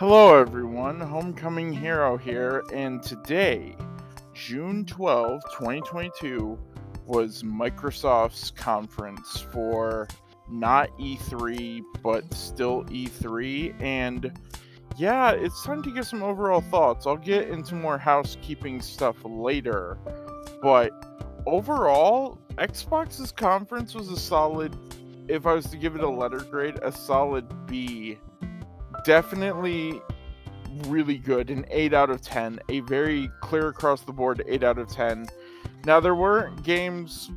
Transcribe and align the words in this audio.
Hello, 0.00 0.34
everyone. 0.34 0.98
Homecoming 0.98 1.74
Hero 1.74 2.16
here, 2.16 2.64
and 2.72 3.02
today, 3.02 3.76
June 4.32 4.86
12, 4.86 5.42
2022, 5.52 6.58
was 7.04 7.42
Microsoft's 7.42 8.50
conference 8.50 9.44
for 9.52 10.08
not 10.48 10.88
E3, 10.98 11.82
but 12.02 12.32
still 12.32 12.84
E3. 12.84 13.78
And 13.82 14.32
yeah, 14.96 15.32
it's 15.32 15.62
time 15.64 15.82
to 15.82 15.90
get 15.90 16.06
some 16.06 16.22
overall 16.22 16.62
thoughts. 16.62 17.06
I'll 17.06 17.18
get 17.18 17.50
into 17.50 17.74
more 17.74 17.98
housekeeping 17.98 18.80
stuff 18.80 19.16
later, 19.22 19.98
but 20.62 20.92
overall, 21.44 22.38
Xbox's 22.52 23.32
conference 23.32 23.94
was 23.94 24.08
a 24.08 24.18
solid, 24.18 24.74
if 25.28 25.44
I 25.44 25.52
was 25.52 25.66
to 25.66 25.76
give 25.76 25.94
it 25.94 26.02
a 26.02 26.08
letter 26.08 26.38
grade, 26.38 26.78
a 26.80 26.90
solid 26.90 27.44
B 27.66 28.16
definitely 29.04 30.00
really 30.86 31.18
good 31.18 31.50
an 31.50 31.64
8 31.68 31.92
out 31.92 32.10
of 32.10 32.22
10 32.22 32.60
a 32.68 32.80
very 32.80 33.30
clear 33.40 33.68
across 33.68 34.02
the 34.02 34.12
board 34.12 34.42
8 34.46 34.62
out 34.62 34.78
of 34.78 34.88
10 34.88 35.26
now 35.84 35.98
there 35.98 36.14
were 36.14 36.52
games 36.62 37.30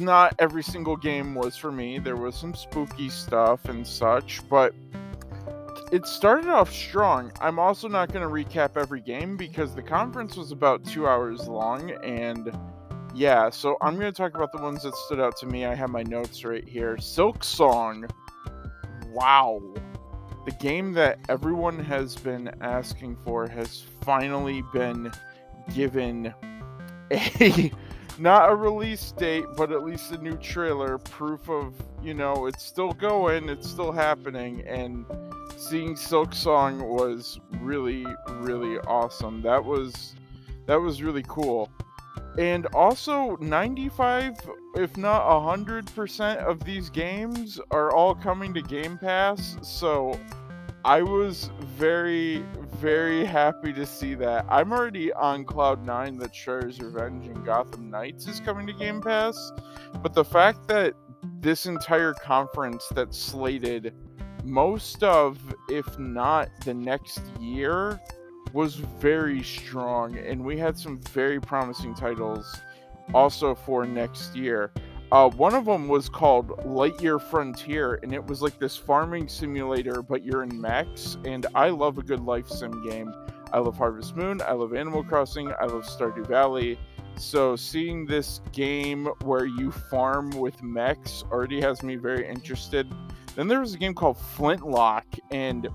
not 0.00 0.34
every 0.38 0.62
single 0.62 0.96
game 0.96 1.34
was 1.34 1.56
for 1.56 1.70
me. 1.70 1.98
There 1.98 2.16
was 2.16 2.34
some 2.34 2.54
spooky 2.54 3.08
stuff 3.08 3.66
and 3.66 3.86
such 3.86 4.40
but 4.48 4.74
it 5.92 6.06
started 6.06 6.48
off 6.48 6.72
strong. 6.72 7.32
I'm 7.40 7.58
also 7.58 7.88
not 7.88 8.12
going 8.12 8.22
to 8.22 8.32
recap 8.32 8.76
every 8.76 9.00
game 9.00 9.36
because 9.36 9.74
the 9.74 9.82
conference 9.82 10.36
was 10.36 10.52
about 10.52 10.84
two 10.84 11.06
hours 11.06 11.48
long 11.48 11.90
and 12.04 12.56
yeah 13.12 13.50
so 13.50 13.76
i'm 13.80 13.98
going 13.98 14.06
to 14.06 14.16
talk 14.16 14.36
about 14.36 14.52
the 14.52 14.62
ones 14.62 14.84
that 14.84 14.94
stood 14.94 15.20
out 15.20 15.36
to 15.38 15.46
me. 15.46 15.66
I 15.66 15.74
have 15.74 15.90
my 15.90 16.02
notes 16.02 16.44
right 16.44 16.66
here. 16.66 16.96
Silksong. 16.96 18.10
wow 19.12 19.60
the 20.44 20.52
game 20.52 20.92
that 20.94 21.18
everyone 21.28 21.78
has 21.78 22.16
been 22.16 22.50
asking 22.60 23.16
for 23.16 23.46
has 23.46 23.84
finally 24.00 24.62
been 24.72 25.12
given 25.74 26.34
a 27.12 27.70
not 28.18 28.50
a 28.50 28.54
release 28.54 29.12
date, 29.12 29.44
but 29.56 29.72
at 29.72 29.82
least 29.82 30.12
a 30.12 30.18
new 30.18 30.36
trailer, 30.36 30.98
proof 30.98 31.48
of 31.48 31.74
you 32.02 32.14
know 32.14 32.46
it's 32.46 32.64
still 32.64 32.92
going, 32.92 33.48
it's 33.48 33.68
still 33.68 33.92
happening, 33.92 34.62
and 34.66 35.06
seeing 35.56 35.94
Silksong 35.94 36.86
was 36.86 37.40
really 37.60 38.06
really 38.32 38.78
awesome. 38.80 39.42
That 39.42 39.64
was 39.64 40.14
that 40.66 40.80
was 40.80 41.02
really 41.02 41.24
cool. 41.26 41.70
And 42.38 42.66
also 42.66 43.36
95 43.40 44.34
if 44.76 44.96
not 44.96 45.22
100% 45.24 46.36
of 46.38 46.64
these 46.64 46.90
games 46.90 47.60
are 47.70 47.92
all 47.92 48.14
coming 48.14 48.54
to 48.54 48.62
Game 48.62 48.96
Pass. 48.98 49.56
So 49.62 50.18
I 50.84 51.02
was 51.02 51.50
very, 51.60 52.44
very 52.76 53.24
happy 53.24 53.72
to 53.72 53.84
see 53.84 54.14
that. 54.14 54.46
I'm 54.48 54.72
already 54.72 55.12
on 55.12 55.44
Cloud 55.44 55.84
9 55.84 56.18
that 56.18 56.32
Shredder's 56.32 56.80
Revenge 56.80 57.26
and 57.26 57.44
Gotham 57.44 57.90
Knights 57.90 58.28
is 58.28 58.40
coming 58.40 58.66
to 58.68 58.72
Game 58.72 59.02
Pass. 59.02 59.52
But 60.02 60.14
the 60.14 60.24
fact 60.24 60.68
that 60.68 60.94
this 61.40 61.66
entire 61.66 62.14
conference 62.14 62.86
that's 62.94 63.18
slated 63.18 63.94
most 64.44 65.02
of, 65.02 65.38
if 65.68 65.98
not 65.98 66.48
the 66.64 66.72
next 66.72 67.20
year, 67.38 68.00
was 68.52 68.76
very 68.76 69.42
strong. 69.42 70.18
And 70.18 70.44
we 70.44 70.58
had 70.58 70.78
some 70.78 71.00
very 71.12 71.40
promising 71.40 71.94
titles 71.94 72.60
also 73.14 73.54
for 73.54 73.86
next 73.86 74.34
year. 74.34 74.72
Uh, 75.12 75.28
one 75.30 75.54
of 75.54 75.64
them 75.64 75.88
was 75.88 76.08
called 76.08 76.50
Lightyear 76.64 77.20
Frontier, 77.20 77.98
and 78.04 78.14
it 78.14 78.24
was 78.24 78.42
like 78.42 78.60
this 78.60 78.76
farming 78.76 79.28
simulator, 79.28 80.02
but 80.02 80.24
you're 80.24 80.44
in 80.44 80.60
mechs. 80.60 81.16
And 81.24 81.46
I 81.54 81.70
love 81.70 81.98
a 81.98 82.02
good 82.02 82.20
life 82.20 82.48
sim 82.48 82.88
game. 82.88 83.12
I 83.52 83.58
love 83.58 83.76
Harvest 83.76 84.14
Moon. 84.14 84.40
I 84.46 84.52
love 84.52 84.72
Animal 84.72 85.02
Crossing. 85.02 85.52
I 85.60 85.64
love 85.64 85.84
Stardew 85.84 86.28
Valley. 86.28 86.78
So 87.16 87.56
seeing 87.56 88.06
this 88.06 88.40
game 88.52 89.08
where 89.22 89.44
you 89.44 89.72
farm 89.72 90.30
with 90.30 90.62
mechs 90.62 91.24
already 91.30 91.60
has 91.60 91.82
me 91.82 91.96
very 91.96 92.28
interested. 92.28 92.86
Then 93.34 93.48
there 93.48 93.60
was 93.60 93.74
a 93.74 93.78
game 93.78 93.94
called 93.94 94.16
Flintlock, 94.16 95.04
and 95.32 95.68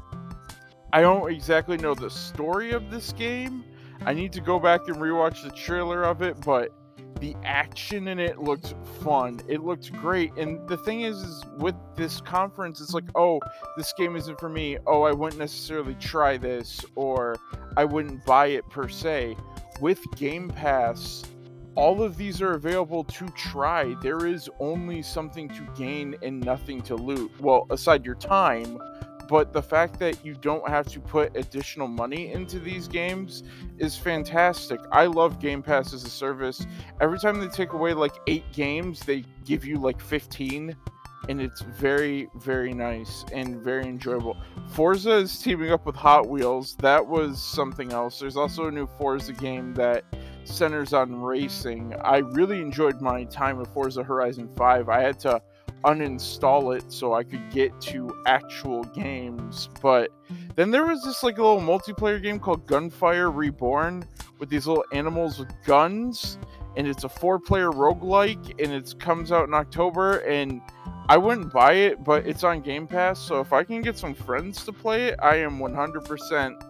I 0.96 1.02
don't 1.02 1.30
exactly 1.30 1.76
know 1.76 1.94
the 1.94 2.10
story 2.10 2.72
of 2.72 2.90
this 2.90 3.12
game. 3.12 3.66
I 4.06 4.14
need 4.14 4.32
to 4.32 4.40
go 4.40 4.62
back 4.62 4.88
and 4.88 4.96
rewatch 4.96 5.44
the 5.44 5.52
trailer 5.52 6.04
of 6.04 6.22
it, 6.22 6.40
but 6.40 6.72
the 7.20 7.36
action 7.44 8.08
in 8.08 8.18
it 8.18 8.40
looked 8.40 8.76
fun. 9.04 9.42
It 9.50 9.62
looked 9.62 9.92
great. 9.92 10.32
And 10.38 10.66
the 10.70 10.78
thing 10.78 11.02
is, 11.02 11.18
is 11.18 11.44
with 11.58 11.76
this 11.98 12.22
conference, 12.22 12.80
it's 12.80 12.94
like, 12.94 13.04
oh, 13.14 13.42
this 13.76 13.92
game 13.98 14.16
isn't 14.16 14.40
for 14.40 14.48
me. 14.48 14.78
Oh, 14.88 15.02
I 15.02 15.12
wouldn't 15.12 15.38
necessarily 15.38 15.96
try 15.96 16.38
this, 16.38 16.86
or 16.96 17.36
I 17.76 17.84
wouldn't 17.84 18.24
buy 18.26 18.48
it 18.48 18.64
per 18.70 18.88
se. 18.88 19.36
With 19.82 20.00
Game 20.16 20.48
Pass, 20.48 21.26
all 21.76 22.02
of 22.02 22.16
these 22.16 22.42
are 22.42 22.54
available 22.54 23.04
to 23.04 23.28
try. 23.32 23.96
There 24.02 24.26
is 24.28 24.50
only 24.62 25.02
something 25.02 25.50
to 25.50 25.68
gain 25.76 26.16
and 26.24 26.40
nothing 26.40 26.82
to 26.84 26.96
loot. 26.96 27.34
Well, 27.42 27.68
aside 27.70 28.06
your 28.06 28.16
time, 28.16 28.80
but 29.28 29.54
the 29.54 29.62
fact 29.62 30.00
that 30.00 30.26
you 30.26 30.34
don't 30.36 30.68
have 30.68 30.88
to 30.88 31.00
put 31.00 31.36
additional 31.36 31.88
money 31.88 32.32
into 32.32 32.60
these 32.60 32.88
games 32.88 33.44
is 33.78 33.98
fantastic. 33.98 34.80
I 34.92 35.06
love 35.06 35.40
Game 35.40 35.62
Pass 35.62 35.94
as 35.94 36.04
a 36.04 36.10
service. 36.10 36.66
Every 37.02 37.20
time 37.20 37.40
they 37.40 37.48
take 37.48 37.74
away 37.74 37.94
like 37.94 38.14
eight 38.28 38.52
games, 38.54 39.00
they 39.02 39.24
give 39.46 39.66
you 39.66 39.78
like 39.78 40.00
15, 40.00 40.76
and 41.30 41.42
it's 41.42 41.62
very, 41.62 42.28
very 42.36 42.74
nice 42.74 43.26
and 43.34 43.62
very 43.62 43.86
enjoyable. 43.86 44.38
Forza 44.70 45.12
is 45.18 45.40
teaming 45.40 45.72
up 45.72 45.86
with 45.86 45.96
Hot 45.96 46.28
Wheels. 46.28 46.76
That 46.78 47.06
was 47.06 47.42
something 47.42 47.92
else. 47.92 48.20
There's 48.20 48.38
also 48.38 48.68
a 48.68 48.72
new 48.72 48.88
Forza 48.98 49.34
game 49.34 49.74
that 49.76 50.04
centers 50.44 50.94
on 50.94 51.16
racing. 51.16 51.96
I 52.04 52.18
really 52.18 52.62
enjoyed 52.62 53.02
my 53.02 53.24
time 53.26 53.58
with 53.58 53.70
Forza 53.70 54.04
Horizon 54.04 54.50
5. 54.56 54.90
I 54.90 55.02
had 55.02 55.20
to 55.22 55.42
uninstall 55.86 56.76
it 56.76 56.92
so 56.92 57.14
I 57.14 57.24
could 57.24 57.50
get 57.52 57.80
to 57.82 58.10
actual 58.26 58.84
games. 58.84 59.70
But 59.82 60.12
then 60.56 60.72
there 60.72 60.86
was 60.86 61.04
this 61.04 61.24
like 61.24 61.38
a 61.38 61.44
little 61.44 61.62
multiplayer 61.62 62.22
game 62.22 62.40
called 62.40 62.66
Gunfire 62.66 63.32
Reborn 63.32 64.06
with 64.40 64.50
these 64.50 64.68
little 64.68 64.86
animals 64.92 65.40
with 65.40 65.52
guns. 65.66 66.38
And 66.78 66.88
it's 66.88 67.06
a 67.06 67.10
four 67.10 67.40
player 67.40 67.72
roguelike 67.72 68.62
and 68.62 68.74
it 68.74 69.00
comes 69.00 69.32
out 69.32 69.48
in 69.48 69.54
October 69.54 70.18
and 70.20 70.62
I 71.08 71.18
wouldn't 71.18 71.54
buy 71.54 71.74
it, 71.74 72.04
but 72.04 72.26
it's 72.26 72.44
on 72.44 72.62
Game 72.62 72.88
Pass, 72.88 73.20
so 73.20 73.40
if 73.40 73.54
I 73.54 73.64
can 73.64 73.84
get 73.84 73.96
some 73.96 74.16
friends 74.16 74.66
to 74.66 74.74
play 74.74 75.10
it, 75.10 75.20
I 75.22 75.36
am 75.36 75.60
100% 75.60 76.64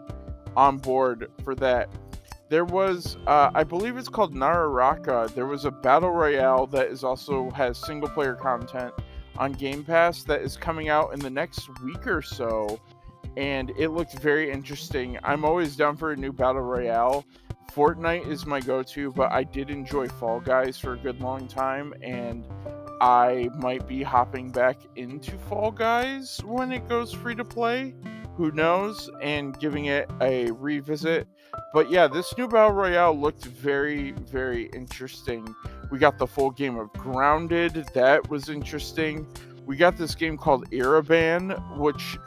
on 0.58 0.78
board 0.78 1.32
for 1.44 1.56
that 1.56 1.90
there 2.50 2.66
was 2.66 3.18
uh, 3.28 3.50
i 3.56 3.64
believe 3.64 3.97
it's 3.97 4.09
called 4.09 4.34
nararaka 4.34 5.34
there 5.34 5.46
was 5.46 5.66
a 5.66 5.72
battle 5.72 6.12
royale 6.12 6.68
that 6.68 6.88
is 6.88 7.03
also 7.03 7.50
has 7.52 7.78
single 7.78 8.09
player 8.09 8.36
content 8.36 8.94
on 9.38 9.53
game 9.53 9.84
pass 9.84 10.23
that 10.23 10.41
is 10.41 10.57
coming 10.57 10.90
out 10.90 11.13
in 11.13 11.19
the 11.19 11.29
next 11.29 11.68
week 11.81 12.07
or 12.07 12.22
so 12.22 12.79
and 13.38 13.72
it 13.78 13.90
looked 13.90 14.18
very 14.19 14.50
interesting. 14.50 15.19
I'm 15.23 15.44
always 15.44 15.75
down 15.75 15.97
for 15.97 16.12
a 16.12 16.16
new 16.16 16.31
battle 16.31 16.62
royale. 16.62 17.25
Fortnite 17.73 18.28
is 18.28 18.46
my 18.46 18.62
go-to 18.62 19.12
but 19.12 19.31
i 19.31 19.44
did 19.44 19.69
enjoy 19.69 20.07
fall 20.07 20.40
guys 20.40 20.78
for 20.78 20.94
a 20.94 20.97
good 20.97 21.19
long 21.19 21.46
time 21.47 21.94
and 22.01 22.46
i 23.01 23.50
might 23.57 23.85
be 23.85 24.01
hopping 24.01 24.50
back 24.50 24.78
into 24.96 25.31
fall 25.50 25.72
guys 25.72 26.40
when 26.46 26.72
it 26.72 26.88
goes 26.88 27.12
free 27.12 27.35
to 27.35 27.44
play. 27.44 27.94
Who 28.38 28.52
knows? 28.52 29.09
And 29.22 29.57
giving 29.59 29.85
it 29.85 30.09
a 30.22 30.52
revisit. 30.52 31.28
But 31.73 31.90
yeah, 31.90 32.07
this 32.07 32.38
new 32.38 32.47
Battle 32.47 32.72
Royale 32.72 33.17
looked 33.17 33.46
very, 33.46 34.12
very 34.12 34.66
interesting. 34.73 35.56
We 35.96 36.00
got 36.00 36.18
the 36.18 36.28
full 36.28 36.52
game 36.52 36.78
of 36.78 36.92
Grounded, 36.92 37.88
that 37.94 38.30
was 38.30 38.50
interesting. 38.50 39.26
We 39.66 39.78
got 39.78 39.96
this 39.96 40.14
game 40.14 40.38
called 40.38 40.70
Iraban, 40.72 41.78
which, 41.78 42.18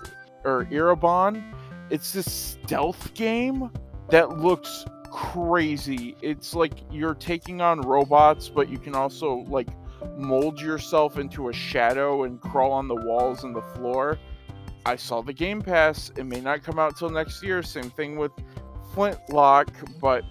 or 0.43 0.65
Irabon. 0.71 1.53
It's 1.91 2.15
this 2.15 2.33
stealth 2.33 3.13
game 3.13 3.71
that 4.09 4.39
looks 4.39 4.87
crazy. 5.13 6.17
It's 6.23 6.55
like 6.55 6.73
you're 6.91 7.13
taking 7.13 7.61
on 7.61 7.83
robots, 7.83 8.49
but 8.49 8.71
you 8.71 8.79
can 8.79 8.95
also 8.95 9.45
like 9.49 9.69
mold 10.17 10.59
yourself 10.63 11.19
into 11.19 11.51
a 11.51 11.53
shadow 11.53 12.23
and 12.23 12.41
crawl 12.41 12.73
on 12.73 12.89
the 12.89 12.95
walls 12.95 13.45
and 13.45 13.55
the 13.55 13.61
floor. 13.61 14.19
I 14.87 14.97
saw 14.97 15.21
the 15.21 15.35
Game 15.35 15.61
Pass. 15.61 16.11
It 16.17 16.25
may 16.25 16.41
not 16.41 16.63
come 16.63 16.79
out 16.79 16.97
till 16.97 17.11
next 17.11 17.43
year. 17.43 17.63
Same 17.63 17.91
thing 17.91 18.17
with 18.17 18.33
Flintlock, 18.95 19.69
but 20.01 20.25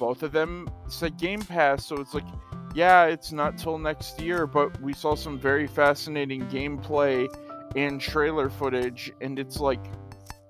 both 0.00 0.24
of 0.24 0.32
them 0.32 0.68
said 0.88 1.16
Game 1.16 1.42
Pass, 1.42 1.86
so 1.86 1.94
it's 1.98 2.12
like, 2.12 2.26
yeah, 2.74 3.04
it's 3.04 3.32
not 3.32 3.58
till 3.58 3.78
next 3.78 4.20
year, 4.20 4.46
but 4.46 4.80
we 4.80 4.92
saw 4.92 5.14
some 5.14 5.38
very 5.38 5.66
fascinating 5.66 6.42
gameplay 6.46 7.28
and 7.76 8.00
trailer 8.00 8.50
footage, 8.50 9.12
and 9.20 9.38
it's 9.38 9.58
like, 9.58 9.84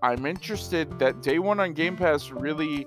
I'm 0.03 0.27
interested 0.27 0.99
that 0.99 1.23
day 1.23 1.39
one 1.39 1.61
on 1.61 1.75
Game 1.75 1.97
Pass 1.97 2.31
really 2.31 2.87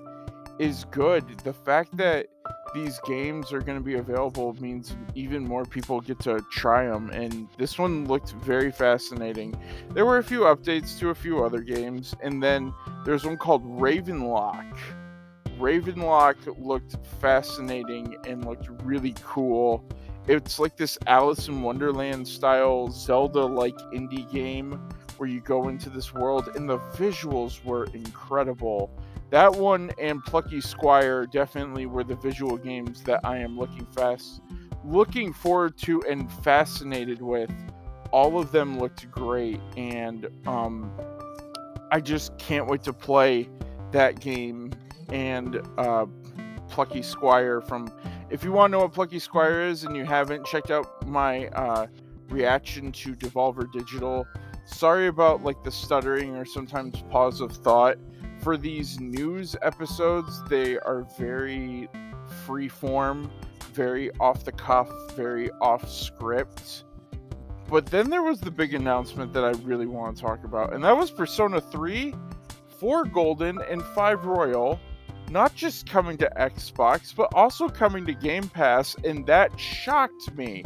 is 0.58 0.84
good. 0.90 1.38
The 1.40 1.52
fact 1.52 1.96
that 1.96 2.26
these 2.74 3.00
games 3.06 3.52
are 3.52 3.60
going 3.60 3.78
to 3.78 3.84
be 3.84 3.94
available 3.94 4.54
means 4.60 4.94
even 5.14 5.46
more 5.46 5.64
people 5.64 6.00
get 6.00 6.18
to 6.20 6.44
try 6.52 6.86
them. 6.86 7.08
And 7.10 7.48
this 7.56 7.78
one 7.78 8.06
looked 8.06 8.32
very 8.32 8.70
fascinating. 8.70 9.54
There 9.92 10.04
were 10.04 10.18
a 10.18 10.24
few 10.24 10.40
updates 10.40 10.98
to 10.98 11.08
a 11.08 11.14
few 11.14 11.42
other 11.42 11.60
games, 11.60 12.14
and 12.22 12.42
then 12.42 12.74
there's 13.04 13.24
one 13.24 13.38
called 13.38 13.64
Ravenlok. 13.64 14.76
Ravenlok 15.58 16.36
looked 16.58 16.96
fascinating 17.20 18.16
and 18.26 18.44
looked 18.44 18.68
really 18.82 19.14
cool. 19.22 19.84
It's 20.28 20.58
like 20.58 20.76
this 20.76 20.98
Alice 21.06 21.48
in 21.48 21.62
Wonderland 21.62 22.26
style 22.26 22.90
Zelda 22.90 23.44
like 23.44 23.76
indie 23.92 24.30
game 24.30 24.72
where 25.16 25.28
you 25.28 25.40
go 25.40 25.68
into 25.68 25.88
this 25.88 26.12
world, 26.12 26.50
and 26.56 26.68
the 26.68 26.78
visuals 26.78 27.64
were 27.64 27.86
incredible 27.94 28.90
that 29.30 29.52
one 29.52 29.90
and 30.00 30.24
Plucky 30.24 30.60
Squire 30.60 31.26
definitely 31.26 31.86
were 31.86 32.04
the 32.04 32.14
visual 32.14 32.56
games 32.56 33.02
that 33.02 33.20
I 33.24 33.38
am 33.38 33.58
looking 33.58 33.86
fast 33.86 34.40
looking 34.84 35.32
forward 35.32 35.76
to 35.78 36.00
and 36.08 36.30
fascinated 36.44 37.20
with. 37.20 37.50
All 38.12 38.38
of 38.38 38.52
them 38.52 38.78
looked 38.78 39.10
great 39.10 39.60
and 39.76 40.28
um 40.46 40.92
I 41.90 42.00
just 42.00 42.36
can't 42.38 42.66
wait 42.68 42.82
to 42.84 42.92
play 42.92 43.48
that 43.92 44.20
game 44.20 44.72
and 45.10 45.60
uh 45.78 46.06
Plucky 46.68 47.02
Squire 47.02 47.60
from 47.60 47.90
if 48.30 48.42
you 48.42 48.52
want 48.52 48.70
to 48.70 48.78
know 48.78 48.84
what 48.84 48.92
Plucky 48.92 49.18
Squire 49.18 49.62
is 49.62 49.84
and 49.84 49.96
you 49.96 50.04
haven't 50.04 50.44
checked 50.46 50.70
out 50.70 51.06
my 51.06 51.46
uh 51.48 51.86
reaction 52.28 52.90
to 52.90 53.14
Devolver 53.14 53.70
Digital, 53.72 54.26
sorry 54.64 55.06
about 55.06 55.44
like 55.44 55.62
the 55.62 55.70
stuttering 55.70 56.34
or 56.34 56.44
sometimes 56.44 57.02
pause 57.10 57.40
of 57.40 57.52
thought 57.52 57.98
for 58.46 58.56
these 58.56 59.00
news 59.00 59.56
episodes, 59.62 60.42
they 60.48 60.78
are 60.78 61.06
very 61.18 61.88
free 62.44 62.68
form, 62.68 63.30
very 63.72 64.10
off 64.20 64.44
the 64.44 64.52
cuff, 64.52 64.88
very 65.16 65.50
off 65.60 65.90
script. 65.90 66.84
But 67.68 67.86
then 67.86 68.08
there 68.10 68.22
was 68.22 68.40
the 68.40 68.50
big 68.50 68.74
announcement 68.74 69.32
that 69.32 69.44
I 69.44 69.50
really 69.62 69.86
want 69.86 70.16
to 70.16 70.22
talk 70.22 70.44
about, 70.44 70.74
and 70.74 70.84
that 70.84 70.96
was 70.96 71.10
Persona 71.10 71.60
3, 71.60 72.14
4 72.78 73.04
Golden, 73.06 73.60
and 73.62 73.82
5 73.82 74.24
Royal, 74.26 74.78
not 75.30 75.54
just 75.54 75.88
coming 75.88 76.16
to 76.18 76.30
Xbox, 76.36 77.14
but 77.14 77.32
also 77.34 77.68
coming 77.68 78.06
to 78.06 78.12
Game 78.12 78.48
Pass, 78.48 78.96
and 79.04 79.26
that 79.26 79.58
shocked 79.58 80.34
me. 80.34 80.64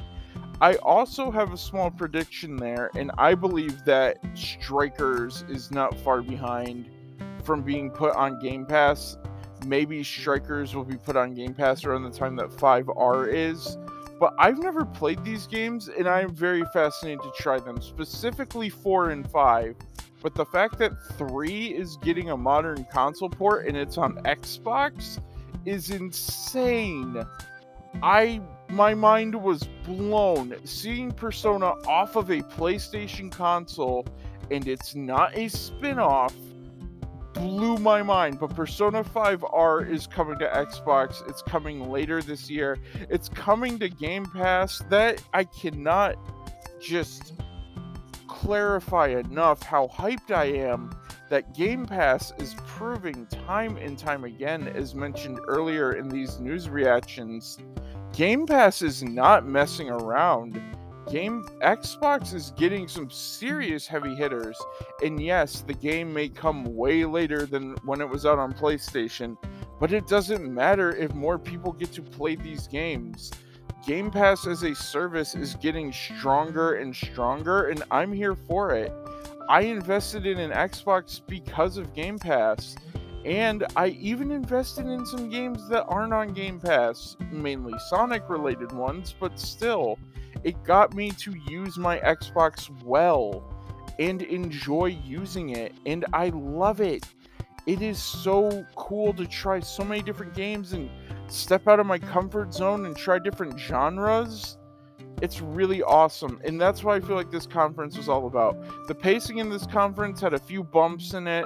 I 0.61 0.75
also 0.77 1.31
have 1.31 1.53
a 1.53 1.57
small 1.57 1.91
prediction 1.91 2.57
there, 2.57 2.91
and 2.95 3.11
I 3.17 3.35
believe 3.35 3.85
that 3.87 4.19
Strikers 4.35 5.45
is 5.49 5.71
not 5.71 5.99
far 6.01 6.21
behind 6.21 6.91
from 7.45 7.63
being 7.63 7.91
put 7.91 8.15
on 8.15 8.39
Game 8.41 8.67
Pass. 8.67 9.17
Maybe 9.67 10.05
Strikers 10.05 10.75
will 10.75 10.85
be 10.85 10.97
put 10.97 11.17
on 11.17 11.35
Game 11.35 11.55
Pass 11.55 11.85
around 11.85 12.03
the 12.03 12.11
time 12.11 12.37
that 12.37 12.51
5R 12.51 13.33
is. 13.33 13.79
But 14.19 14.35
I've 14.39 14.59
never 14.59 14.85
played 14.85 15.25
these 15.25 15.47
games 15.47 15.89
and 15.89 16.07
I'm 16.07 16.35
very 16.35 16.63
fascinated 16.75 17.23
to 17.23 17.33
try 17.39 17.59
them, 17.59 17.81
specifically 17.81 18.69
4 18.69 19.11
and 19.11 19.31
5. 19.31 19.77
But 20.23 20.35
the 20.35 20.45
fact 20.45 20.79
that 20.79 20.93
3 21.17 21.67
is 21.69 21.97
getting 21.99 22.31
a 22.31 22.37
modern 22.37 22.85
console 22.93 23.31
port 23.31 23.67
and 23.67 23.77
it's 23.77 23.99
on 23.99 24.17
Xbox 24.25 25.21
is 25.65 25.91
insane. 25.91 27.25
I 28.03 28.41
my 28.69 28.95
mind 28.95 29.35
was 29.35 29.65
blown 29.85 30.55
seeing 30.65 31.11
Persona 31.11 31.73
off 31.89 32.15
of 32.15 32.31
a 32.31 32.41
PlayStation 32.41 33.33
console 33.33 34.07
and 34.51 34.69
it's 34.69 34.95
not 34.95 35.37
a 35.37 35.49
spin-off 35.49 36.35
blew 37.35 37.79
my 37.79 38.03
mind. 38.03 38.39
But 38.39 38.55
Persona 38.55 39.03
5R 39.03 39.91
is 39.91 40.07
coming 40.07 40.39
to 40.39 40.47
Xbox. 40.47 41.29
It's 41.29 41.43
coming 41.43 41.91
later 41.91 42.23
this 42.23 42.51
year. 42.51 42.79
It's 43.09 43.29
coming 43.29 43.79
to 43.79 43.89
Game 43.89 44.27
Pass. 44.27 44.83
That 44.91 45.23
I 45.33 45.45
cannot 45.45 46.17
just 46.81 47.35
clarify 48.41 49.09
enough 49.09 49.63
how 49.63 49.87
hyped 49.89 50.31
I 50.31 50.47
am 50.47 50.91
that 51.29 51.55
Game 51.55 51.85
Pass 51.85 52.33
is 52.39 52.57
proving 52.67 53.27
time 53.27 53.77
and 53.77 53.99
time 53.99 54.25
again, 54.25 54.67
as 54.69 54.95
mentioned 54.95 55.39
earlier 55.47 55.93
in 55.93 56.09
these 56.09 56.41
news 56.41 56.71
reactions. 56.71 57.59
Game 58.13 58.47
Pass 58.47 58.81
is 58.81 59.03
not 59.03 59.47
messing 59.47 59.91
around 59.91 60.59
game 61.11 61.45
Xbox 61.61 62.35
is 62.35 62.53
getting 62.53 62.87
some 62.87 63.11
serious 63.11 63.87
heavy 63.87 64.15
hitters. 64.15 64.59
And 65.03 65.21
yes, 65.21 65.63
the 65.63 65.75
game 65.75 66.13
may 66.13 66.29
come 66.29 66.65
way 66.75 67.05
later 67.05 67.47
than 67.47 67.75
when 67.85 68.01
it 68.01 68.09
was 68.09 68.25
out 68.25 68.39
on 68.39 68.53
PlayStation, 68.53 69.37
but 69.81 69.93
it 69.93 70.07
doesn't 70.07 70.53
matter 70.53 70.95
if 70.95 71.13
more 71.15 71.39
people 71.39 71.73
get 71.73 71.93
to 71.95 72.03
play 72.03 72.37
these 72.37 72.69
games. 72.69 73.31
Game 73.87 74.11
Pass 74.11 74.47
as 74.47 74.63
a 74.63 74.75
service 74.75 75.35
is 75.35 75.55
getting 75.55 75.93
stronger 75.93 76.75
and 76.75 76.95
stronger, 76.95 77.69
and 77.69 77.83
I'm 77.91 78.13
here 78.13 78.35
for 78.35 78.75
it. 78.75 78.93
I 79.49 79.63
invested 79.63 80.27
in 80.27 80.39
an 80.39 80.51
Xbox 80.51 81.21
because 81.27 81.79
of 81.79 81.95
Game 81.95 82.19
Pass, 82.19 82.77
and 83.25 83.65
I 83.77 83.89
even 83.89 84.31
invested 84.31 84.87
in 84.87 85.07
some 85.07 85.31
games 85.31 85.67
that 85.71 85.85
aren't 85.85 86.13
on 86.13 86.35
Game 86.35 86.61
Pass, 86.61 87.17
mainly 87.33 87.75
Sonic 87.89 88.29
related 88.29 88.71
ones, 88.73 89.15
but 89.19 89.41
still 89.41 89.99
it 90.45 90.63
got 90.63 90.95
me 90.95 91.11
to 91.13 91.35
use 91.49 91.79
my 91.79 91.99
Xbox 92.01 92.71
well 92.83 93.43
and 93.99 94.23
enjoy 94.23 94.87
using 95.05 95.51
it, 95.51 95.75
and 95.87 96.05
I 96.13 96.29
love 96.31 96.81
it. 96.81 97.07
It 97.67 97.83
is 97.83 98.03
so 98.03 98.65
cool 98.75 99.13
to 99.15 99.27
try 99.27 99.61
so 99.61 99.85
many 99.85 100.03
different 100.03 100.35
games 100.35 100.73
and 100.73 100.91
step 101.33 101.69
out 101.69 101.81
of 101.81 101.87
my 101.87 101.99
comfort 101.99 102.53
zone 102.53 102.87
and 102.87 102.97
try 102.97 103.19
different 103.19 103.59
genres. 103.59 104.59
It's 105.23 105.41
really 105.41 105.83
awesome, 105.83 106.41
and 106.45 106.61
that's 106.61 106.83
what 106.83 106.95
I 106.97 107.07
feel 107.07 107.17
like 107.17 107.31
this 107.31 107.47
conference 107.47 107.97
was 107.97 108.09
all 108.09 108.27
about. 108.27 108.57
The 108.89 108.95
pacing 108.95 109.39
in 109.39 109.51
this 109.51 109.67
conference 109.67 110.21
had 110.21 110.33
a 110.33 110.39
few 110.39 110.65
bumps 110.65 111.13
in 111.13 111.27
it, 111.27 111.45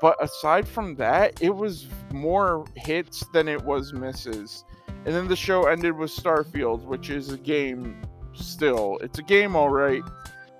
but 0.00 0.22
aside 0.22 0.68
from 0.68 0.94
that, 0.96 1.40
it 1.40 1.54
was 1.54 1.86
more 2.12 2.66
hits 2.76 3.24
than 3.32 3.48
it 3.48 3.62
was 3.64 3.92
misses. 3.92 4.64
And 5.06 5.14
then 5.14 5.28
the 5.28 5.36
show 5.36 5.64
ended 5.64 5.96
with 5.96 6.10
Starfield, 6.10 6.84
which 6.84 7.10
is 7.10 7.30
a 7.32 7.38
game 7.38 8.02
still, 8.34 8.98
it's 9.02 9.18
a 9.18 9.22
game, 9.22 9.56
all 9.56 9.70
right. 9.70 10.02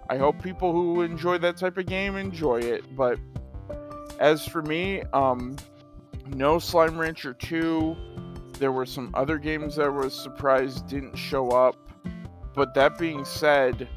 I 0.08 0.16
hope 0.16 0.42
people 0.42 0.72
who 0.72 1.00
enjoy 1.02 1.38
that 1.38 1.56
type 1.56 1.78
of 1.78 1.86
game 1.86 2.16
enjoy 2.16 2.60
it. 2.60 2.94
But 2.94 3.18
as 4.20 4.46
for 4.46 4.62
me, 4.62 5.02
um, 5.12 5.56
no 6.26 6.58
Slime 6.58 6.98
Rancher 6.98 7.34
2. 7.34 7.96
There 8.58 8.72
were 8.72 8.86
some 8.86 9.10
other 9.14 9.38
games 9.38 9.76
that 9.76 9.92
was 9.92 10.14
surprised 10.14 10.88
didn't 10.88 11.16
show 11.16 11.50
up. 11.50 11.76
But 12.54 12.74
that 12.74 12.98
being 12.98 13.24
said, 13.24 13.88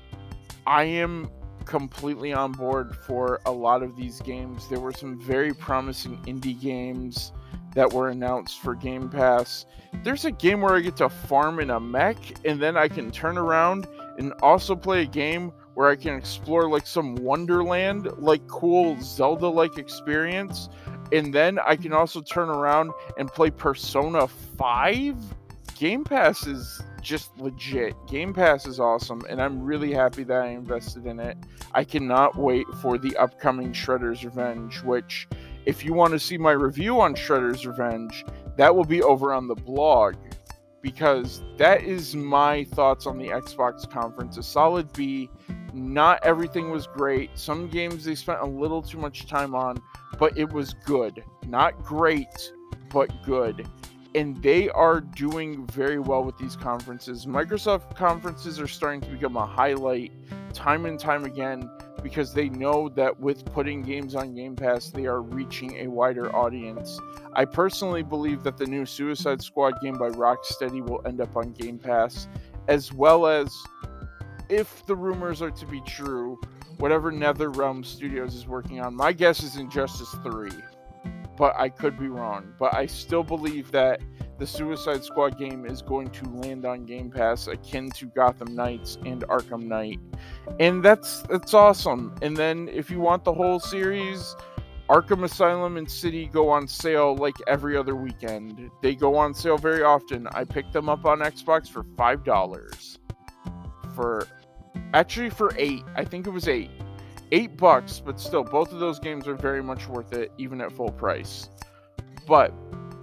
I 0.66 0.84
am 0.84 1.30
completely 1.66 2.34
on 2.34 2.54
board 2.54 2.96
for 2.96 3.40
a 3.46 3.52
lot 3.52 3.84
of 3.84 3.96
these 3.96 4.22
games. 4.22 4.68
There 4.70 4.80
were 4.80 4.94
some 4.94 5.20
very 5.20 5.54
promising 5.54 6.18
indie 6.24 6.60
games 6.60 7.34
that 7.76 7.92
were 7.92 8.10
announced 8.10 8.60
for 8.62 8.74
Game 8.74 9.10
Pass. 9.10 9.66
There's 10.04 10.26
a 10.26 10.32
game 10.32 10.62
where 10.62 10.76
I 10.76 10.80
get 10.80 10.96
to 10.98 11.10
farm 11.10 11.60
in 11.60 11.70
a 11.70 11.80
mech 11.80 12.18
and 12.46 12.60
then 12.60 12.76
I 12.76 12.88
can 12.88 13.12
turn 13.12 13.38
around 13.38 13.88
and 14.18 14.34
also 14.42 14.76
play 14.76 15.04
a 15.04 15.06
game 15.06 15.52
where 15.76 15.90
I 15.90 15.96
can 15.96 16.16
explore 16.16 16.68
like 16.68 16.88
some 16.88 17.14
Wonderland, 17.16 18.10
like 18.18 18.48
cool 18.48 18.98
Zelda 19.00 19.48
like 19.48 19.78
experience. 19.78 20.70
And 21.12 21.34
then 21.34 21.60
I 21.60 21.76
can 21.76 21.94
also 21.94 22.22
turn 22.22 22.50
around 22.50 22.92
and 23.18 23.28
play 23.32 23.50
Persona 23.50 24.28
5. 24.28 25.16
Game 25.78 26.04
Pass 26.04 26.48
is 26.48 26.82
just 27.02 27.38
legit. 27.38 27.94
Game 28.08 28.34
Pass 28.34 28.66
is 28.66 28.80
awesome, 28.80 29.22
and 29.30 29.42
I'm 29.42 29.64
really 29.64 29.94
happy 29.94 30.24
that 30.24 30.42
I 30.42 30.48
invested 30.48 31.06
in 31.06 31.20
it. 31.20 31.38
I 31.74 31.84
cannot 31.84 32.36
wait 32.36 32.66
for 32.82 32.98
the 32.98 33.16
upcoming 33.18 33.74
Shredder's 33.74 34.26
Revenge, 34.26 34.82
which 34.82 35.28
if 35.66 35.86
you 35.86 35.94
want 35.94 36.14
to 36.14 36.20
see 36.20 36.38
my 36.38 36.52
review 36.52 37.00
on 37.00 37.14
Shredder's 37.14 37.66
Revenge, 37.66 38.26
that 38.58 38.76
will 38.76 38.86
be 38.86 39.04
over 39.04 39.34
on 39.34 39.48
the 39.48 39.56
blog 39.56 40.16
because 40.82 41.42
that 41.58 41.84
is 41.84 42.16
my 42.16 42.64
thoughts 42.64 43.06
on 43.06 43.18
the 43.18 43.28
Xbox 43.28 43.90
conference. 43.90 44.38
A 44.38 44.44
solid 44.44 44.92
B. 44.94 45.30
Not 45.74 46.20
everything 46.24 46.72
was 46.72 46.88
great. 46.88 47.32
Some 47.36 47.68
games 47.68 48.06
they 48.06 48.16
spent 48.16 48.40
a 48.42 48.46
little 48.46 48.82
too 48.82 48.98
much 48.98 49.28
time 49.28 49.56
on, 49.56 49.82
but 50.20 50.38
it 50.38 50.52
was 50.52 50.74
good. 50.86 51.24
Not 51.48 51.84
great, 51.84 52.52
but 52.90 53.12
good. 53.24 53.68
And 54.16 54.42
they 54.42 54.70
are 54.70 55.00
doing 55.00 55.68
very 55.68 56.00
well 56.00 56.24
with 56.24 56.38
these 56.38 56.56
conferences. 56.56 57.26
Microsoft 57.26 57.96
conferences 57.96 58.60
are 58.60 58.68
starting 58.68 59.02
to 59.02 59.10
become 59.10 59.38
a 59.38 59.46
highlight 59.46 60.12
time 60.54 60.86
and 60.86 61.00
time 61.00 61.26
again 61.26 61.70
because 62.02 62.34
they 62.34 62.50
know 62.50 62.90
that 62.90 63.20
with 63.20 63.46
putting 63.46 63.82
games 63.82 64.16
on 64.16 64.34
Game 64.34 64.56
Pass, 64.56 64.90
they 64.90 65.06
are 65.06 65.22
reaching 65.22 65.78
a 65.78 65.88
wider 65.88 66.34
audience. 66.36 67.00
I 67.34 67.46
personally 67.46 68.04
believe 68.04 68.44
that 68.44 68.58
the 68.58 68.66
new 68.66 68.86
Suicide 68.86 69.42
Squad 69.42 69.82
game 69.82 69.98
by 69.98 70.10
Rocksteady 70.10 70.82
will 70.82 71.02
end 71.06 71.22
up 71.22 71.36
on 71.36 71.52
Game 71.52 71.78
Pass, 71.78 72.28
as 72.68 72.94
well 72.94 73.28
as, 73.28 73.56
if 74.50 74.86
the 74.86 74.96
rumors 74.96 75.42
are 75.42 75.52
to 75.52 75.66
be 75.66 75.82
true, 75.82 76.40
whatever 76.78 77.12
NetherRealm 77.12 77.86
Studios 77.86 78.36
is 78.36 78.48
working 78.48 78.80
on. 78.80 78.96
My 78.96 79.12
guess 79.12 79.44
is 79.44 79.58
Injustice 79.58 80.16
3, 80.24 80.50
but 81.38 81.56
I 81.56 81.70
could 81.70 82.00
be 82.00 82.08
wrong. 82.08 82.54
But 82.60 82.74
I 82.74 82.86
still 82.86 83.24
believe 83.24 83.72
that 83.72 84.02
the 84.38 84.46
Suicide 84.46 85.04
Squad 85.04 85.40
game 85.40 85.66
is 85.66 85.82
going 85.82 86.10
to 86.12 86.30
land 86.30 86.66
on 86.66 86.86
Game 86.86 87.10
Pass, 87.10 87.48
akin 87.48 87.90
to 87.92 88.06
Gotham 88.08 88.54
Knights 88.54 88.98
and 89.06 89.24
Arkham 89.24 89.64
Knight, 89.64 90.00
and 90.60 90.84
that's 90.84 91.24
that's 91.24 91.54
awesome. 91.54 92.16
And 92.22 92.38
then 92.38 92.70
if 92.70 92.92
you 92.92 93.00
want 93.00 93.24
the 93.24 93.34
whole 93.34 93.60
series, 93.60 94.36
Arkham 94.90 95.24
Asylum 95.24 95.78
and 95.78 95.90
City 95.90 96.28
go 96.28 96.50
on 96.50 96.68
sale 96.68 97.16
like 97.16 97.36
every 97.48 97.76
other 97.76 97.96
weekend. 97.96 98.70
They 98.82 98.96
go 98.96 99.16
on 99.16 99.34
sale 99.34 99.58
very 99.58 99.84
often. 99.84 100.28
I 100.28 100.44
picked 100.44 100.72
them 100.72 100.88
up 100.88 101.06
on 101.06 101.20
Xbox 101.20 101.68
for 101.68 101.84
five 101.98 102.24
dollars. 102.24 103.00
For 103.96 104.28
actually 104.94 105.30
for 105.30 105.54
eight, 105.58 105.84
I 105.96 106.04
think 106.04 106.28
it 106.28 106.32
was 106.32 106.48
eight, 106.48 106.72
eight 107.32 107.58
bucks. 107.58 108.02
But 108.04 108.20
still, 108.20 108.44
both 108.44 108.72
of 108.72 108.80
those 108.80 109.00
games 109.00 109.28
are 109.28 109.36
very 109.36 109.64
much 109.64 109.88
worth 109.88 110.14
it, 110.14 110.32
even 110.38 110.62
at 110.62 110.72
full 110.72 110.92
price. 110.92 111.50
But 112.28 112.54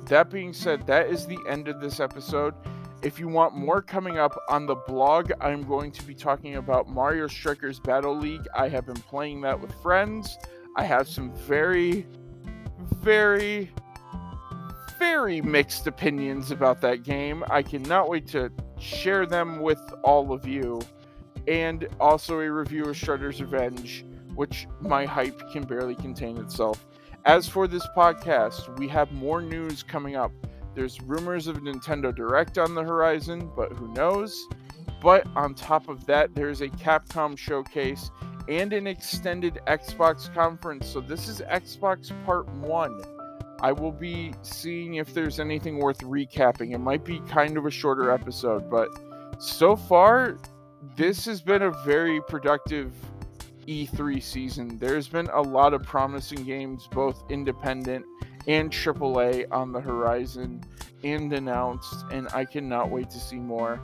that 0.06 0.30
being 0.30 0.52
said, 0.52 0.86
that 0.86 1.08
is 1.08 1.26
the 1.26 1.38
end 1.48 1.68
of 1.68 1.80
this 1.80 2.00
episode. 2.00 2.54
If 3.02 3.18
you 3.18 3.28
want 3.28 3.54
more 3.54 3.82
coming 3.82 4.18
up 4.18 4.34
on 4.48 4.66
the 4.66 4.76
blog, 4.76 5.30
I'm 5.40 5.62
going 5.62 5.92
to 5.92 6.02
be 6.04 6.14
talking 6.14 6.56
about 6.56 6.88
Mario 6.88 7.26
Strikers 7.26 7.78
Battle 7.78 8.16
League. 8.16 8.46
I 8.54 8.68
have 8.68 8.86
been 8.86 8.96
playing 8.96 9.42
that 9.42 9.60
with 9.60 9.72
friends. 9.82 10.38
I 10.76 10.84
have 10.84 11.06
some 11.06 11.30
very, 11.32 12.06
very, 13.02 13.70
very 14.98 15.42
mixed 15.42 15.86
opinions 15.86 16.50
about 16.50 16.80
that 16.80 17.02
game. 17.02 17.44
I 17.50 17.62
cannot 17.62 18.08
wait 18.08 18.26
to 18.28 18.50
share 18.78 19.26
them 19.26 19.60
with 19.60 19.80
all 20.02 20.32
of 20.32 20.46
you. 20.46 20.80
And 21.46 21.88
also 22.00 22.40
a 22.40 22.50
review 22.50 22.84
of 22.84 22.96
Shredder's 22.96 23.40
Revenge, 23.40 24.04
which 24.34 24.66
my 24.80 25.04
hype 25.04 25.50
can 25.52 25.64
barely 25.64 25.94
contain 25.94 26.38
itself. 26.38 26.86
As 27.24 27.48
for 27.48 27.66
this 27.66 27.86
podcast, 27.96 28.78
we 28.78 28.88
have 28.88 29.10
more 29.12 29.40
news 29.40 29.82
coming 29.82 30.16
up. 30.16 30.32
There's 30.74 31.00
rumors 31.00 31.46
of 31.46 31.58
Nintendo 31.58 32.14
Direct 32.14 32.58
on 32.58 32.74
the 32.74 32.82
horizon, 32.82 33.50
but 33.56 33.72
who 33.72 33.88
knows? 33.94 34.46
But 35.00 35.26
on 35.36 35.54
top 35.54 35.88
of 35.88 36.04
that, 36.06 36.34
there's 36.34 36.62
a 36.62 36.68
Capcom 36.68 37.36
showcase 37.36 38.10
and 38.48 38.72
an 38.72 38.86
extended 38.86 39.60
Xbox 39.66 40.32
conference. 40.34 40.88
So 40.88 41.00
this 41.00 41.28
is 41.28 41.40
Xbox 41.42 42.12
Part 42.24 42.48
1. 42.48 43.02
I 43.60 43.72
will 43.72 43.92
be 43.92 44.34
seeing 44.42 44.96
if 44.96 45.14
there's 45.14 45.40
anything 45.40 45.78
worth 45.78 46.00
recapping. 46.00 46.74
It 46.74 46.78
might 46.78 47.04
be 47.04 47.20
kind 47.20 47.56
of 47.56 47.64
a 47.66 47.70
shorter 47.70 48.10
episode, 48.10 48.68
but 48.70 48.88
so 49.38 49.76
far, 49.76 50.38
this 50.96 51.24
has 51.26 51.40
been 51.40 51.62
a 51.62 51.70
very 51.84 52.20
productive 52.22 52.92
E3 53.66 54.22
season. 54.22 54.78
There's 54.78 55.08
been 55.08 55.28
a 55.32 55.40
lot 55.40 55.74
of 55.74 55.82
promising 55.82 56.44
games, 56.44 56.88
both 56.90 57.24
independent 57.30 58.04
and 58.46 58.70
AAA, 58.70 59.46
on 59.50 59.72
the 59.72 59.80
horizon 59.80 60.62
and 61.02 61.32
announced, 61.32 62.04
and 62.10 62.28
I 62.34 62.44
cannot 62.44 62.90
wait 62.90 63.10
to 63.10 63.18
see 63.18 63.36
more. 63.36 63.80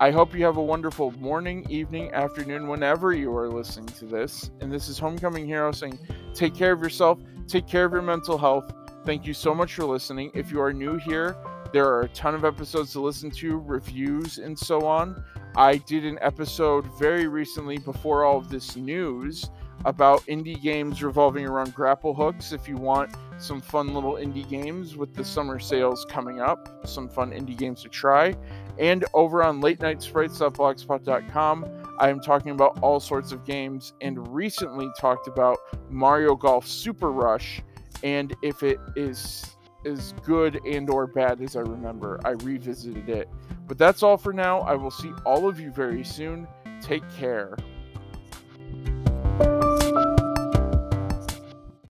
I 0.00 0.10
hope 0.10 0.34
you 0.34 0.44
have 0.44 0.56
a 0.56 0.62
wonderful 0.62 1.10
morning, 1.12 1.66
evening, 1.68 2.10
afternoon, 2.12 2.68
whenever 2.68 3.12
you 3.12 3.36
are 3.36 3.48
listening 3.48 3.86
to 3.98 4.06
this. 4.06 4.50
And 4.60 4.72
this 4.72 4.88
is 4.88 4.98
Homecoming 4.98 5.46
Hero 5.46 5.72
saying, 5.72 5.98
take 6.32 6.54
care 6.54 6.72
of 6.72 6.80
yourself, 6.80 7.20
take 7.46 7.66
care 7.66 7.84
of 7.84 7.92
your 7.92 8.02
mental 8.02 8.38
health. 8.38 8.72
Thank 9.04 9.26
you 9.26 9.34
so 9.34 9.54
much 9.54 9.74
for 9.74 9.84
listening. 9.84 10.30
If 10.32 10.50
you 10.50 10.60
are 10.60 10.72
new 10.72 10.96
here, 10.96 11.36
there 11.72 11.86
are 11.86 12.02
a 12.02 12.08
ton 12.08 12.34
of 12.34 12.44
episodes 12.44 12.92
to 12.92 13.00
listen 13.00 13.30
to, 13.32 13.58
reviews, 13.58 14.38
and 14.38 14.58
so 14.58 14.86
on. 14.86 15.22
I 15.56 15.76
did 15.78 16.04
an 16.04 16.18
episode 16.20 16.86
very 16.98 17.26
recently 17.26 17.78
before 17.78 18.24
all 18.24 18.38
of 18.38 18.48
this 18.48 18.76
news 18.76 19.50
about 19.84 20.20
indie 20.26 20.60
games 20.60 21.02
revolving 21.02 21.46
around 21.46 21.74
grapple 21.74 22.14
hooks. 22.14 22.52
If 22.52 22.68
you 22.68 22.76
want 22.76 23.14
some 23.38 23.60
fun 23.60 23.94
little 23.94 24.14
indie 24.14 24.48
games 24.48 24.96
with 24.96 25.14
the 25.14 25.24
summer 25.24 25.58
sales 25.58 26.06
coming 26.08 26.40
up, 26.40 26.86
some 26.86 27.08
fun 27.08 27.30
indie 27.30 27.56
games 27.56 27.82
to 27.82 27.88
try. 27.88 28.34
And 28.78 29.04
over 29.14 29.42
on 29.42 29.60
late 29.60 29.80
night 29.80 30.02
sprites.blogspot.com, 30.02 31.66
I 31.98 32.08
am 32.08 32.20
talking 32.20 32.52
about 32.52 32.78
all 32.82 33.00
sorts 33.00 33.32
of 33.32 33.44
games 33.44 33.94
and 34.00 34.34
recently 34.34 34.88
talked 34.98 35.28
about 35.28 35.58
Mario 35.90 36.34
Golf 36.34 36.66
Super 36.66 37.10
Rush 37.10 37.62
and 38.02 38.34
if 38.42 38.62
it 38.62 38.78
is 38.96 39.56
as 39.84 40.14
good 40.24 40.60
and 40.66 40.88
or 40.90 41.06
bad 41.06 41.40
as 41.40 41.56
I 41.56 41.60
remember. 41.60 42.20
I 42.24 42.30
revisited 42.30 43.08
it. 43.08 43.28
But 43.66 43.78
that's 43.78 44.02
all 44.02 44.16
for 44.16 44.32
now. 44.32 44.60
I 44.60 44.74
will 44.74 44.90
see 44.90 45.12
all 45.24 45.48
of 45.48 45.60
you 45.60 45.70
very 45.70 46.04
soon. 46.04 46.46
Take 46.80 47.08
care. 47.10 47.56